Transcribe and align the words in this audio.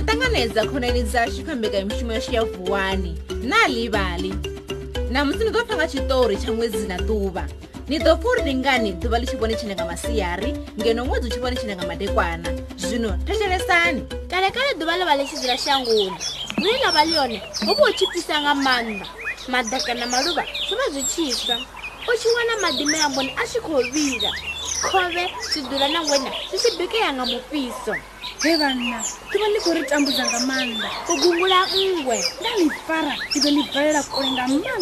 ri 0.00 0.06
ṱanganedza 0.10 0.62
khonani 0.70 1.02
dzashu 1.04 1.42
kha 1.46 1.52
mbekanyamushumo 1.56 2.12
yashu 2.12 2.32
ya 2.32 2.44
vuwani 2.44 3.12
na 3.50 3.68
livali 3.68 4.32
namusi 5.12 5.44
ni 5.44 5.50
ḓo 5.56 5.64
pfa 5.64 5.74
nga 5.76 5.86
tshiṱori 5.90 6.34
tsha 6.38 6.52
ṅwedzi 6.54 6.84
na 6.88 6.96
ḓuvha 6.96 7.42
ni 7.88 7.98
ḓo 7.98 8.16
pfa 8.16 8.28
uri 8.32 8.42
ni 8.44 8.52
ngani 8.60 8.90
ḓuvha 9.02 9.20
li 9.20 9.26
tshi 9.28 9.36
vhone 9.36 9.54
tshine 9.56 9.74
nga 9.76 9.84
masiari 9.84 10.50
ngeno 10.78 11.02
ṅwedzi 11.04 11.26
u 11.26 11.30
tshi 11.32 11.40
vhone 11.40 11.56
tshine 11.56 11.72
nga 11.76 11.86
madekwana 11.90 12.48
zwino 12.80 13.10
thetshelesani 13.26 14.00
kalekale 14.30 14.72
ḓuvha 14.80 14.94
ḽi 14.98 15.04
vha 15.04 15.14
ḽi 15.20 15.24
tshi 15.26 15.36
dzula 15.36 15.56
shangoni 15.64 16.08
vuye 16.60 16.78
ḽa 16.84 16.90
vha 16.96 17.02
ḽone 17.12 17.36
hu 17.66 17.72
vha 17.76 17.84
u 17.90 17.92
tshi 17.92 18.06
pfisa 18.08 18.34
nga 18.42 18.52
maanḓa 18.64 19.06
madaka 19.52 19.92
na 19.94 20.06
maluvha 20.08 20.42
zwi 20.66 20.74
vha 20.80 20.86
zwi 20.92 21.02
tshisa 21.10 21.54
u 22.08 22.12
tshi 22.18 22.28
wana 22.36 22.52
maḓi 22.62 22.84
milamboni 22.88 23.30
a 23.36 23.44
tshi 23.46 23.58
khou 23.60 23.82
vila 23.92 24.30
khove 24.86 25.24
swidula 25.50 25.88
na 25.88 26.00
wena 26.08 26.30
swi 26.48 26.58
swi 26.58 26.70
bike 26.78 26.98
yanga 27.04 27.24
mupiso 27.26 27.94
he 28.44 28.52
vanna 28.60 29.00
ti 29.30 29.36
va 29.40 29.46
ni 29.54 29.58
ku 29.64 29.70
ri 29.76 29.82
tambuza 29.90 30.24
nga 30.28 30.40
mandla 30.50 30.88
ku 31.06 31.12
gungula 31.22 31.58
n'we 31.80 32.18
na 32.44 32.50
ni 32.58 32.66
pfara 32.80 33.14
ti 33.32 33.38
ve 33.44 33.50
ni 33.56 33.62
bvelela 33.68 34.02
kule 34.12 34.28
nga 34.34 34.44
mandla 34.48 34.74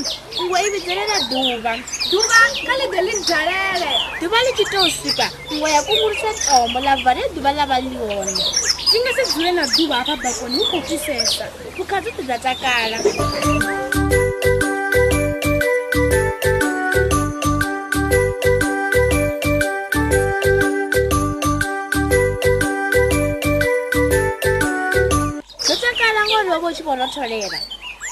n'we 0.45 0.59
yi 0.65 0.69
vibyelela 0.75 1.17
duva 1.31 1.73
duva 2.11 2.39
ka 2.67 2.73
lebye 2.81 3.01
li 3.07 3.15
byalele 3.27 3.91
duva 4.23 4.39
lebyi 4.47 4.65
to 4.73 4.79
suka 5.03 5.27
n'we 5.55 5.69
ya 5.75 5.81
kungurisa 5.87 6.31
tombo 6.47 6.79
lavhari 6.87 7.21
ya 7.23 7.29
duva 7.35 7.51
lava 7.59 7.77
ni 7.83 7.97
wona 8.03 8.31
ndzi 8.83 8.97
nga 9.03 9.11
se 9.17 9.23
dzule 9.29 9.51
na 9.59 9.65
duva 9.75 9.97
a 9.99 10.07
ka 10.09 10.15
bakoni 10.23 10.57
wu 10.59 10.65
kokisesa 10.73 11.45
vukhatsi 11.77 12.11
ti 12.17 12.23
bya 12.27 12.37
tsakala 12.43 12.97
vhavho 26.59 26.73
tshi 26.75 26.83
vho 26.85 26.95
rotholela 26.99 27.49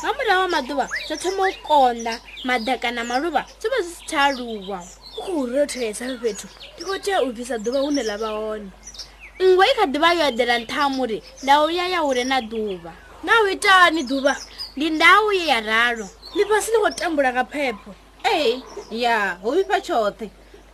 nga 0.02 0.10
murahu 0.16 0.40
wa 0.46 0.60
maḓuvha 0.60 0.86
zwo 1.06 1.16
thoma 1.22 1.42
u 1.48 1.52
konḓa 1.68 2.14
madaka 2.44 2.88
na 2.94 3.02
maluvha 3.04 3.42
zwo 3.60 3.70
vha 3.72 3.78
zwi 3.82 3.94
si 3.94 4.04
thaluwa 4.10 4.78
u 5.18 5.22
khou 5.22 5.46
rotholesa 5.52 6.04
fhethu 6.22 6.46
ndi 6.74 6.82
khou 6.86 6.98
tea 7.04 7.18
u 7.24 7.32
bvisa 7.34 7.54
ḓuvha 7.64 7.80
hune 7.84 8.02
ḽa 8.10 8.16
vha 8.22 8.28
hone 8.38 8.70
ngwe 9.42 9.64
i 9.70 9.74
kha 9.78 9.86
ḓuvha 9.92 10.10
yo 10.18 10.22
eḓela 10.30 10.56
nthamuri 10.62 11.18
nda 11.42 11.54
u 11.64 11.70
ya 11.78 11.86
ya 11.94 11.98
ure 12.08 12.24
na 12.30 12.38
ḓuvha 12.50 12.92
na 13.26 13.32
u 13.42 13.46
itani 13.54 14.02
ḓuvha 14.10 14.34
ndi 14.76 14.86
ndau 14.96 15.24
ye 15.36 15.42
ya 15.50 15.58
ralo 15.70 16.06
ndi 16.34 16.42
fhasi 16.48 16.68
ni 16.72 16.78
khou 16.82 16.90
tambula 16.98 17.30
nga 17.34 17.44
phepho 17.52 17.90
ee 18.32 18.52
ya 19.02 19.16
ho 19.42 19.48
vhifha 19.56 19.78
tshoṱhe 19.84 20.26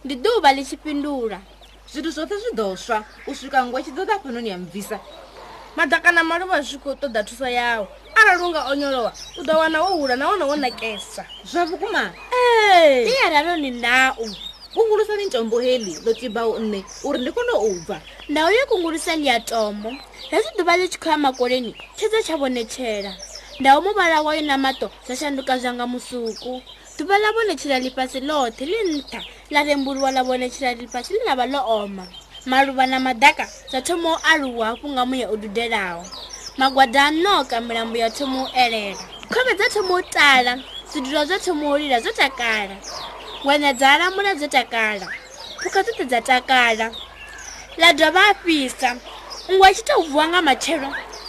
ndi 0.05 0.15
ḓuvha 0.25 0.49
ḽi 0.57 0.63
tshi 0.67 0.77
fhindula 0.83 1.39
zwithu 1.93 2.11
zwoṱhe 2.17 2.37
zwi 2.43 2.53
ḓo 2.61 2.69
swa 2.85 2.99
u 3.29 3.35
swika 3.39 3.59
ngwe 3.67 3.79
tshi 3.83 3.93
ḓoḓa 3.99 4.17
fhanoni 4.23 4.49
ya 4.53 4.57
mubvisa 4.63 4.99
madakana 5.77 6.23
malova 6.25 6.61
zwi 6.63 6.79
kho 6.79 6.93
ṱoḓa 6.95 7.21
thuso 7.27 7.47
yawo 7.49 7.89
arali 8.19 8.43
unga 8.45 8.61
onyolowa 8.71 9.11
u 9.41 9.43
ḓo 9.43 9.55
wana 9.59 9.79
wo 9.85 9.91
hula 9.99 10.17
nahone 10.17 10.45
wo 10.45 10.57
nakesa 10.57 11.23
zwa 11.51 11.63
vhukuma 11.69 12.03
iyaraloni 13.09 13.71
nau 13.81 14.21
kungulusani 14.75 15.31
tombo 15.33 15.57
heli 15.65 15.95
ḽo 16.05 16.11
tibaho 16.21 16.59
nne 16.61 16.79
uri 17.09 17.19
ndi 17.21 17.31
kone 17.37 17.55
u 17.69 17.81
bva 17.87 17.97
naho 18.29 18.49
yo 18.57 18.63
kungulusani 18.71 19.27
ya 19.29 19.41
tombo 19.41 19.89
hezwi 20.31 20.51
ḓuvha 20.59 20.75
ḽi 20.81 20.89
tshi 20.89 20.99
khou 21.01 21.11
ya 21.11 21.19
makoleni 21.19 21.71
tshedza 21.97 22.21
tsha 22.23 22.37
vhonetshela 22.37 23.13
ndaho 23.61 23.79
muvhala 23.81 24.21
wayo 24.23 24.43
na 24.43 24.57
maṱo 24.57 24.87
zwa 25.07 25.17
shanduka 25.17 25.59
zwa 25.59 25.71
nga 25.75 25.87
musuku 25.87 26.61
ḓuvha 26.99 27.17
ḽa 27.23 27.29
vhonetshela 27.35 27.77
ḽifhasi 27.81 28.19
ḽoṱhe 28.29 28.65
ḽi 28.69 28.77
nṱha 28.99 29.21
ḽa 29.53 29.61
rembuliwa 29.67 30.11
ḽa 30.17 30.23
vhonetshela 30.27 30.73
ḽifhasi 30.81 31.11
ḽi 31.17 31.21
na 31.27 31.33
vha 31.39 31.47
ḽo 31.53 31.61
oma 31.81 32.05
maluvha 32.47 32.87
na 32.87 33.01
madaka 33.01 33.49
zwa 33.71 33.81
thoma 33.83 34.13
u 34.13 34.19
aluwa 34.33 34.67
hafhu 34.67 34.89
nga 34.89 35.07
muya 35.07 35.31
u 35.31 35.37
dudelaho 35.37 36.05
magwada 36.57 37.07
a 37.07 37.11
noka 37.11 37.61
milambo 37.61 37.99
ya 37.99 38.11
thoma 38.11 38.43
u 38.43 38.49
elela 38.55 38.97
khove 39.31 39.55
dza 39.55 39.69
thoma 39.71 39.95
u 39.95 40.03
tala 40.03 40.59
zwidulwa 40.93 41.25
zwa 41.25 41.39
thoma 41.39 41.69
u 41.71 41.77
lila 41.79 42.01
zwo 42.03 42.13
takala 42.13 42.77
ngwena 43.45 43.73
dza 43.73 43.89
alamula 43.95 44.35
dzo 44.35 44.49
takala 44.51 45.07
phukha 45.63 45.81
dzoṱhe 45.87 46.05
dza 46.11 46.21
takala 46.21 46.87
ḽa 47.79 47.89
dovha 47.95 48.23
a 48.31 48.35
fhisa 48.35 48.91
ngwa 49.53 49.69
tshi 49.75 49.83
tou 49.87 50.03
vuwa 50.11 50.25
nga 50.29 50.41
matshelo 50.43 50.89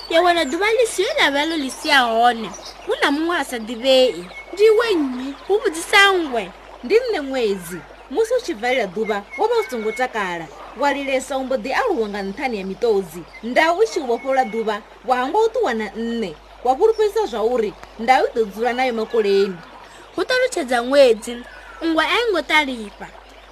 ya 0.09 0.21
wana 0.21 0.43
ḓuvha 0.45 0.69
ḽi 0.77 0.85
siyo 0.93 1.09
ḽa 1.21 1.27
vha 1.33 1.41
ḽo 1.49 1.55
ḽi 1.61 1.69
sia 1.69 1.99
hone 2.09 2.49
hu 2.85 2.91
na 3.01 3.07
muṅwe 3.13 3.35
a 3.41 3.45
sa 3.49 3.57
ḓivhei 3.57 4.17
ndi 4.53 4.65
we 4.77 4.87
nnyi 4.97 5.27
hu 5.47 5.53
vhudzisa 5.61 6.01
ngwe 6.25 6.43
ndi 6.83 6.95
nne 7.05 7.19
ṅwedzi 7.29 7.79
musi 8.13 8.33
u 8.37 8.41
tshi 8.41 8.53
valela 8.53 8.85
ḓuvha 8.87 9.23
wo 9.37 9.47
vha 9.47 9.55
u 9.59 9.63
songo 9.69 9.91
takala 9.91 10.47
wa 10.77 10.93
lilesa 10.93 11.37
u 11.37 11.43
mbo 11.43 11.55
ḓi 11.55 11.71
aluwa 11.73 12.07
nga 12.09 12.21
nṱhani 12.21 12.55
ya 12.59 12.63
miṱodzi 12.65 13.21
ndau 13.43 13.81
i 13.81 13.85
tshi 13.85 13.99
vhofhola 13.99 14.43
ḓuvha 14.53 14.81
wa 15.07 15.15
hangwa 15.19 15.39
u 15.45 15.49
ṱuwana 15.49 15.87
nṋe 15.97 16.35
wa 16.65 16.75
fhulufhelisa 16.75 17.25
zwa 17.31 17.41
uri 17.43 17.73
ndau 17.99 18.25
i 18.25 18.29
ḓo 18.35 18.43
dzula 18.51 18.73
nayo 18.73 18.93
makoleni 18.93 19.57
hu 20.15 20.21
ṱalutshedza 20.29 20.77
ṅwedzi 20.85 21.33
ngwa 21.87 22.03
a 22.05 22.15
i 22.19 22.23
ngo 22.31 22.39
ṱalifa 22.51 23.07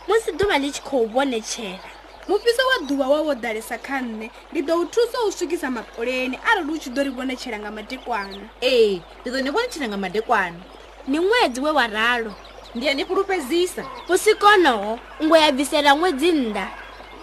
musi 0.08 0.32
ḓuvha 0.40 0.56
ḽi 0.62 0.70
tshi 0.72 0.82
khou 0.88 1.08
vhonetshela 1.14 1.90
mufhiso 2.30 2.62
wa 2.70 2.78
ḓuvha 2.88 3.08
wa 3.14 3.20
wo 3.28 3.34
ḓalesa 3.44 3.78
kha 3.86 3.98
nṋe 4.02 4.28
ndi 4.52 4.60
ḓo 4.68 4.74
u 4.78 4.86
thusa 4.94 5.18
u 5.28 5.32
swikisa 5.32 5.68
makoleni 5.72 6.38
arali 6.50 6.72
u 6.74 6.78
tshi 6.80 6.90
ḓo 6.96 7.02
ri 7.06 7.10
vhonetshela 7.18 7.58
nga 7.60 7.72
madekwana 7.78 8.46
ee 8.74 9.02
ndi 9.22 9.30
ḓo 9.34 9.40
ni 9.44 9.50
vhonetshela 9.54 9.88
nga 9.90 9.98
madekwana 10.06 10.60
ni 11.08 11.18
ṅwedzi 11.28 11.60
we 11.66 11.72
wa 11.80 11.88
ralo 11.88 12.32
ndiye 12.76 12.94
nifulufhedzisa 12.94 13.84
vusikonoho 14.08 15.00
ngo 15.24 15.36
ya 15.44 15.50
bvisela 15.52 15.92
ṅwedzi 15.98 16.30
nnḓa 16.40 16.68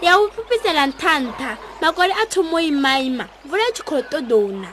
ya 0.04 0.12
u 0.20 0.28
fhufhisela 0.34 0.82
nṱhanṱha 0.90 1.50
makole 1.80 2.12
a 2.22 2.24
thomo 2.32 2.58
imaima 2.70 3.24
vula 3.48 3.64
i 3.68 3.72
tshi 3.74 3.82
khou 3.88 4.00
ṱoḓouna 4.12 4.68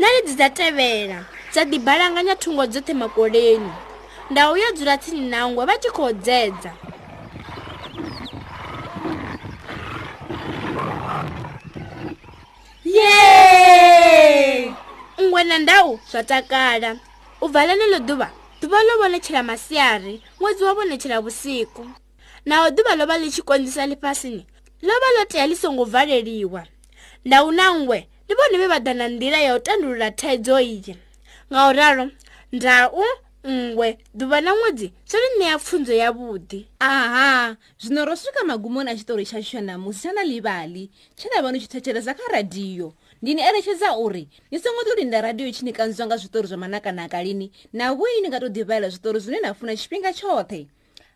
naledzi 0.00 0.32
dza 0.38 0.48
tevhela 0.58 1.18
dza 1.52 1.62
ḓibalanganya 1.70 2.34
thungo 2.42 2.64
dzoṱhe 2.72 2.94
makoleni 3.02 3.72
nda 4.30 4.42
uyo 4.52 4.66
dzula 4.74 4.94
tsini 5.02 5.20
nangwe 5.32 5.62
vha 5.68 5.76
tshi 5.82 5.90
khou 5.96 6.10
dzedza 6.22 6.72
ye 12.96 14.72
ngwe 15.22 15.40
na 15.48 15.56
ndau 15.64 15.88
zwa 16.10 16.22
takala 16.30 16.90
u 17.44 17.46
bvalene 17.50 17.84
ḽo 17.92 18.00
ḓuvha 18.08 18.28
duvha 18.62 18.82
lo 18.82 18.92
vhonetshela 19.00 19.42
masiari 19.42 20.22
ṅwedzi 20.38 20.62
wa 20.64 20.74
vhonetshela 20.74 21.20
vhusiku 21.20 21.84
naho 22.46 22.70
duvha 22.70 22.94
lo 22.96 23.06
vha 23.06 23.18
ḽi 23.18 23.28
tshi 23.30 23.42
konzisa 23.42 23.86
ḽifhasini 23.90 24.46
lo 24.86 24.92
vha 25.02 25.08
ḽo 25.18 25.26
tea 25.28 25.46
ḽi 25.48 25.56
songo 25.56 25.84
valeliwa 25.84 26.62
ndau 27.24 27.50
na 27.50 27.74
ngwe 27.74 27.98
ndi 28.24 28.32
vhone 28.34 28.56
vhe 28.58 28.66
vha 28.70 28.78
ḓa 28.78 28.94
na 28.94 29.08
nḓila 29.08 29.38
ya 29.42 29.56
u 29.56 29.60
tandulula 29.60 30.10
thaidzo 30.14 30.60
iyi 30.60 30.94
ngauralo 31.50 32.10
ndau 32.52 33.02
ngwe 33.46 33.98
duvha 34.14 34.38
na 34.40 34.54
ṅwedzi 34.54 34.86
zwo 35.10 35.18
ri 35.18 35.28
ṋea 35.42 35.58
pfhunzo 35.58 35.92
yavhuḓi 35.98 36.58
aha 36.78 37.56
zwino 37.82 38.04
ro 38.06 38.14
swika 38.14 38.44
magumoni 38.46 38.90
a 38.94 38.94
tshitori 38.94 39.24
tsha 39.26 39.42
tshona 39.42 39.74
musi 39.78 40.00
tsha 40.06 40.12
na 40.14 40.22
ḽivhali 40.22 40.86
tshe 41.18 41.26
nda 41.28 41.42
vha 41.42 41.50
ni 41.50 41.58
tshi 41.58 41.66
thetshelesa 41.68 42.14
kha 42.14 42.22
radiyo 42.30 42.94
ndini 43.22 43.42
eletshedza 43.42 43.96
uri 43.96 44.28
ni 44.50 44.58
songo 44.58 44.82
to 44.84 44.94
linda 44.94 45.20
radiyo 45.20 45.48
i 45.48 45.52
tshi 45.52 45.64
ni 45.64 45.72
kanziwa 45.72 46.06
nga 46.06 46.16
zwitori 46.16 46.48
zwa 46.48 46.58
manakanaka 46.58 47.22
lini 47.22 47.52
na 47.72 47.94
vuyi 47.94 48.20
ni 48.20 48.28
nga 48.28 48.40
to 48.40 48.48
divayela 48.48 48.88
zwitori 48.88 49.20
zwine 49.20 49.40
na 49.40 49.54
funa 49.54 49.76
tshifhinga 49.76 50.10
tshoṱhe 50.12 50.66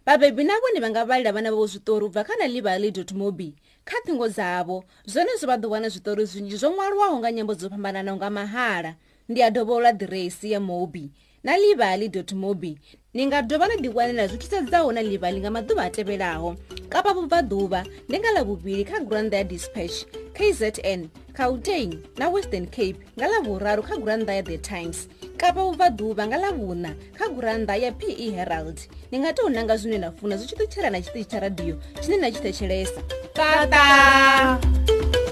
vhabebi 0.07 0.45
na 0.45 0.55
vhone 0.61 0.81
vha 0.81 0.91
nga 0.91 1.03
vhalela 1.05 1.33
vhana 1.35 1.51
vhavo 1.51 1.67
zwitori 1.67 2.05
u 2.05 2.09
bva 2.09 2.23
kha 2.25 2.37
na 2.39 2.47
livaly 2.47 2.95
mobi 3.15 3.55
kha 3.85 3.97
thingo 4.07 4.29
dzavho 4.31 4.85
zwone 5.07 5.31
zwo 5.39 5.47
vha 5.51 5.57
ḓo 5.59 5.67
wana 5.67 5.89
zwitori 5.91 6.23
zwinzhi 6.31 6.57
zwo 6.63 6.71
ṅwaliwaho 6.79 7.15
nga 7.19 7.31
nyambo 7.35 7.55
dzo 7.59 7.69
fhambananaho 7.75 8.17
nga 8.23 8.31
mahala 8.31 8.91
ndi 9.29 9.43
a 9.43 9.51
dovhola 9.51 9.91
diresi 9.93 10.53
ya 10.55 10.61
mobi 10.63 11.11
na 11.47 11.53
livali 11.57 12.11
mobi 12.35 12.77
ni 13.15 13.27
nga 13.27 13.41
dovha 13.43 13.67
na 13.69 13.77
ḓiwanela 13.79 14.29
zwi 14.29 14.39
thusedzaho 14.39 14.91
na 14.93 15.01
livali 15.01 15.39
nga 15.41 15.49
maḓuvha 15.51 15.85
a 15.87 15.91
tevhelaho 15.95 16.59
kapa 16.91 17.15
vubvaḓuvha 17.15 17.81
ndi 18.11 18.17
nga 18.19 18.31
ḽavhuvhili 18.37 18.83
kha 18.87 18.99
granda 19.07 19.37
ya 19.39 19.45
dispatch 19.47 20.05
kzn 20.35 21.07
cautain 21.39 22.03
na 22.19 22.27
western 22.35 22.67
cape 22.67 22.99
nga 23.17 23.27
ḽavhuraru 23.31 23.83
kha 23.87 23.95
granda 24.03 24.35
ya 24.35 24.43
the 24.43 24.59
times 24.59 25.07
kapa 25.39 25.61
vubvaḓuvha 25.63 26.23
nga 26.27 26.39
ḽavhuna 26.43 26.91
kha 27.15 27.27
granda 27.39 27.79
ya 27.79 27.93
pe 27.95 28.11
herald 28.35 28.77
ni 29.13 29.19
nga 29.23 29.31
tou 29.33 29.47
nanga 29.49 29.77
zwine 29.79 29.99
na 30.03 30.11
funa 30.11 30.37
zwi 30.37 30.47
tshi 30.51 30.57
ṱutshela 30.59 30.91
na 30.91 30.99
tshiṱitshi 30.99 31.29
tsha 31.31 31.41
radio 31.41 31.75
tshine 32.03 32.19
na 32.21 32.29
tshi 32.31 32.43
thetshelesa 32.43 33.01
tata, 33.33 33.69
tata. 33.71 35.26